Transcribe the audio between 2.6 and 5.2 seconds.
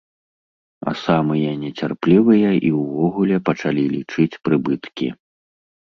і ўвогуле пачалі лічыць прыбыткі.